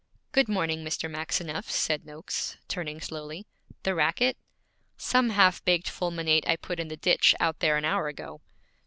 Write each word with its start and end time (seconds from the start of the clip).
'Good 0.31 0.49
morning, 0.49 0.83
Mr. 0.83 1.07
Maxineff,' 1.07 1.69
said 1.69 2.07
Noakes, 2.07 2.57
turning 2.67 2.99
slowly. 3.01 3.45
'The 3.83 3.93
racket? 3.93 4.35
Some 4.97 5.29
half 5.29 5.63
baked 5.63 5.87
fulminate 5.89 6.47
I 6.47 6.55
put 6.55 6.79
in 6.79 6.87
the 6.87 6.97
ditch 6.97 7.35
out 7.39 7.59
there 7.59 7.77
an 7.77 7.85
hour 7.85 8.07
ago.' 8.07 8.41